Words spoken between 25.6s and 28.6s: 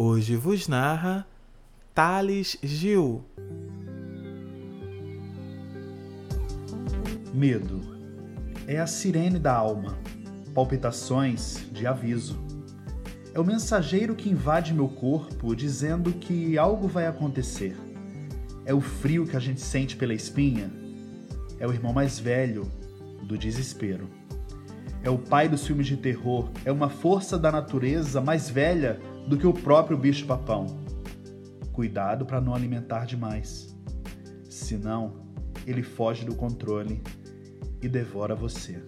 filmes de terror. É uma força da natureza mais